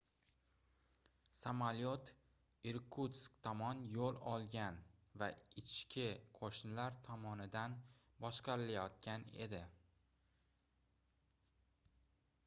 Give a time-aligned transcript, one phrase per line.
[1.41, 2.07] samolyot
[2.71, 4.79] irkutsk tomon yoʻl olgan
[5.23, 5.29] va
[5.63, 6.07] ichki
[6.39, 7.77] qoʻshinlar tomonidan
[8.27, 9.61] boshqarilayotgan edi